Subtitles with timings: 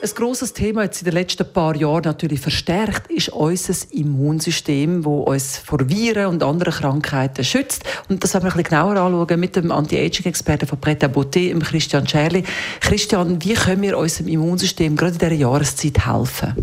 [0.00, 5.12] ein grosses Thema jetzt in den letzten paar Jahren natürlich verstärkt ist unser Immunsystem, das
[5.12, 7.84] uns vor Viren und anderen Krankheiten schützt.
[8.08, 12.06] Und das werden wir ein bisschen genauer anschauen mit dem Anti-Aging-Experten von Pret Beauté, Christian
[12.06, 12.44] Scherli.
[12.80, 16.54] Christian, wie können wir unserem Immunsystem gerade in dieser Jahreszeit helfen?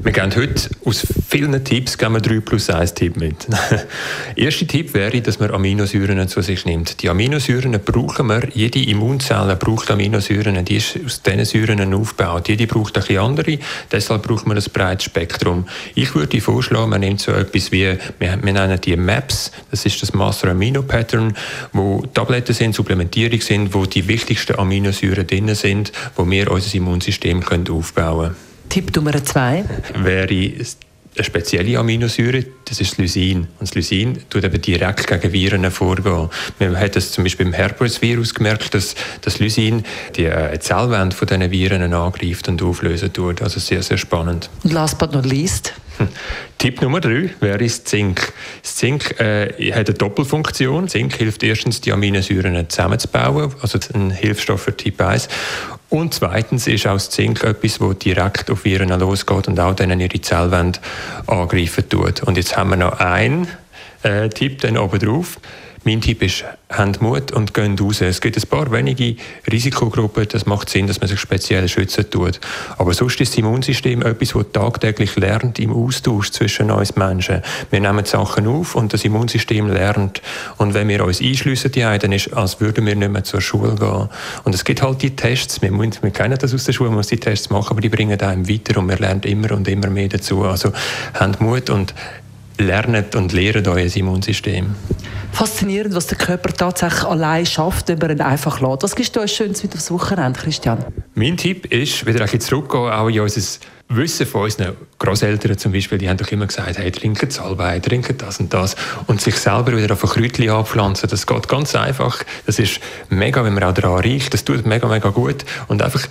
[0.00, 3.46] Wir geben heute aus vielen Tipps geben wir 3 plus 1 Tipp mit.
[4.36, 7.02] Erster Tipp wäre, dass man Aminosäuren zu sich nimmt.
[7.02, 12.48] Die Aminosäuren brauchen wir, jede Immunzelle braucht Aminosäuren, die ist aus diesen Säuren aufgebaut.
[12.48, 13.58] Jede braucht ein bisschen andere,
[13.92, 15.66] deshalb braucht man ein breites Spektrum.
[15.94, 20.00] Ich würde vorschlagen, man nimmt so etwas wie, wir, wir nennen die MAPS, das ist
[20.00, 21.36] das Master Amino Pattern,
[21.72, 27.44] wo Tabletten sind, Supplementierung sind, wo die wichtigsten Aminosäuren drin sind, wo wir unser Immunsystem
[27.44, 28.47] können aufbauen können.
[28.68, 33.48] Tipp Nummer zwei wäre eine spezielle Aminosäure, das ist das Lysin.
[33.58, 36.28] Und das Lysin tut eben direkt gegen Viren vorgehen.
[36.58, 39.84] Man hat das zum Beispiel beim Herpesvirus gemerkt, dass das Lysin
[40.16, 43.42] die äh, Zellwände von diesen Viren angreift und auflösen tut.
[43.42, 44.48] Also sehr, sehr spannend.
[44.62, 45.72] Und last but not least?
[46.58, 48.32] Tipp Nummer drei wäre das Zink.
[48.62, 50.88] Das Zink äh, hat eine Doppelfunktion.
[50.88, 55.28] Zink hilft erstens, die Aminosäuren zusammenzubauen, also ein Hilfsstoff für Typ 1.
[55.90, 60.20] Und zweitens ist das Zink etwas, das direkt auf Viren losgeht und auch dann ihre
[60.20, 60.80] Zellwände
[61.26, 62.22] angreifen tut.
[62.22, 63.48] Und jetzt haben wir noch einen
[64.02, 65.38] äh, Tipp dann oben drauf.
[65.88, 68.02] Mein Tipp ist, habt Mut und geht raus.
[68.02, 69.16] Es gibt ein paar wenige
[69.50, 72.40] Risikogruppen, das macht Sinn, dass man sich speziell schützen tut.
[72.76, 77.40] Aber sonst ist das Immunsystem etwas, das tagtäglich lernt im Austausch zwischen uns Menschen.
[77.70, 80.20] Wir nehmen Sachen auf und das Immunsystem lernt.
[80.58, 84.10] Und wenn wir uns einschliessen, dann ist als würden wir nicht mehr zur Schule gehen.
[84.44, 86.98] Und es gibt halt die Tests, wir, müssen, wir kennen das aus der Schule, man
[86.98, 89.88] muss die Tests machen, aber die bringen einem weiter und wir lernen immer und immer
[89.88, 90.44] mehr dazu.
[90.44, 90.70] Also
[91.14, 91.94] habt Mut und
[92.58, 94.74] lernt und lehrt euer Immunsystem.
[95.32, 98.82] Faszinierend, was der Körper tatsächlich allein schafft, wenn man ihn einfach lässt.
[98.82, 100.84] Was gibst du uns Schönes mit aufs Wochenende, Christian?
[101.14, 103.40] Mein Tipp ist, wieder ein zurückgehen, auch in unser
[103.90, 108.18] Wissen von unseren Großeltern zum Beispiel, die haben doch immer gesagt, hey, trinken Salbei, trinken
[108.18, 112.22] das und das und sich selber wieder auf ein Kräutchen anpflanzen, das geht ganz einfach.
[112.44, 116.06] Das ist mega, wenn man auch daran riecht, das tut mega, mega gut und einfach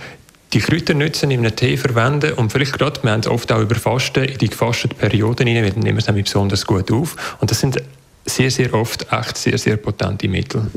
[0.52, 3.76] die Kräuternützen in einem Tee verwenden und vielleicht gerade, wir haben es oft auch über
[3.76, 7.50] Fasten, in die gefasteten Perioden rein, dann nehmen wir es nämlich besonders gut auf und
[7.50, 7.80] das sind
[8.28, 10.70] sehr, sehr oft echt sehr, sehr potente Mittel.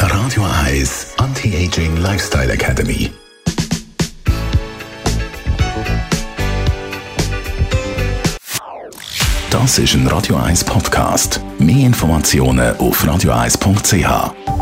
[0.00, 3.10] Radio 1 Anti-Aging Lifestyle Academy
[9.52, 11.40] Das ist ein Radio 1 Podcast.
[11.58, 14.61] Mehr Informationen auf radio1.ch.